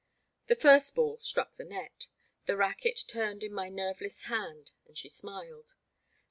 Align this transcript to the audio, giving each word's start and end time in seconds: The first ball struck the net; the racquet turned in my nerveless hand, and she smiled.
The 0.47 0.55
first 0.55 0.95
ball 0.95 1.19
struck 1.21 1.55
the 1.57 1.63
net; 1.63 2.07
the 2.47 2.57
racquet 2.57 3.03
turned 3.07 3.43
in 3.43 3.53
my 3.53 3.69
nerveless 3.69 4.23
hand, 4.23 4.71
and 4.87 4.97
she 4.97 5.09
smiled. 5.09 5.75